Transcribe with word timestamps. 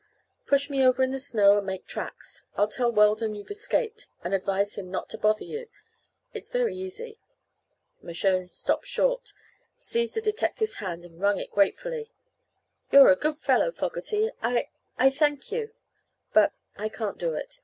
Push 0.47 0.67
me 0.67 0.83
over 0.83 1.03
in 1.03 1.11
the 1.11 1.19
snow 1.19 1.57
and 1.59 1.67
make 1.67 1.85
tracks. 1.85 2.43
I'll 2.55 2.67
tell 2.67 2.91
Weldon 2.91 3.35
you've 3.35 3.51
escaped, 3.51 4.07
and 4.23 4.33
advise 4.33 4.73
him 4.75 4.89
not 4.89 5.09
to 5.11 5.17
bother 5.19 5.43
you. 5.43 5.69
It's 6.33 6.49
very 6.49 6.75
easy." 6.75 7.19
Mershone 8.01 8.49
stopped 8.49 8.87
short, 8.87 9.31
seized 9.77 10.15
the 10.15 10.21
detective's 10.21 10.77
hand 10.77 11.05
and 11.05 11.21
wrung 11.21 11.37
it 11.39 11.51
gratefully. 11.51 12.09
"You're 12.91 13.11
a 13.11 13.15
good 13.15 13.37
fellow, 13.37 13.71
Fogerty. 13.71 14.31
I 14.41 14.69
I 14.97 15.11
thank 15.11 15.51
you. 15.51 15.69
But 16.33 16.53
I 16.77 16.89
can't 16.89 17.19
do 17.19 17.35
it. 17.35 17.59